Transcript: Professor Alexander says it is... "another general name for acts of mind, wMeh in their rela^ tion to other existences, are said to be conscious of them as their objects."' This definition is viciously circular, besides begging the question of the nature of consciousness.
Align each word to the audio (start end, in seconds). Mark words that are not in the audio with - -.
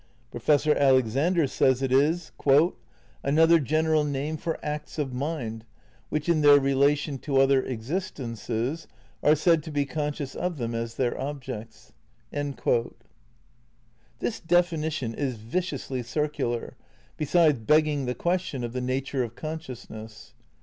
Professor 0.31 0.73
Alexander 0.75 1.45
says 1.45 1.83
it 1.83 1.91
is... 1.91 2.31
"another 3.23 3.59
general 3.59 4.03
name 4.03 4.35
for 4.35 4.57
acts 4.65 4.97
of 4.97 5.13
mind, 5.13 5.63
wMeh 6.11 6.27
in 6.27 6.41
their 6.41 6.59
rela^ 6.59 6.97
tion 6.97 7.19
to 7.19 7.37
other 7.39 7.61
existences, 7.61 8.87
are 9.21 9.35
said 9.35 9.61
to 9.61 9.69
be 9.69 9.85
conscious 9.85 10.33
of 10.33 10.57
them 10.57 10.73
as 10.73 10.95
their 10.95 11.15
objects."' 11.21 11.93
This 14.17 14.39
definition 14.39 15.13
is 15.13 15.35
viciously 15.37 16.01
circular, 16.01 16.77
besides 17.15 17.59
begging 17.59 18.07
the 18.07 18.15
question 18.15 18.63
of 18.63 18.73
the 18.73 18.81
nature 18.81 19.21
of 19.21 19.35
consciousness. 19.35 20.33